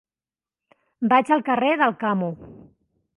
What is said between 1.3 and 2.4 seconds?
al carrer d'Alcamo.